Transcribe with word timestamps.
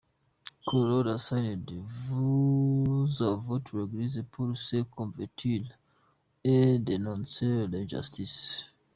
Quel 0.65 0.79
rôle 0.81 1.09
assignez-vous 1.09 3.07
à 3.19 3.35
votre 3.35 3.81
Eglise 3.83 4.25
pour 4.31 4.57
se 4.57 4.77
convertir 4.81 5.77
et 6.43 6.79
dénoncer 6.79 7.67
les 7.67 7.83
injustices?». 7.83 8.71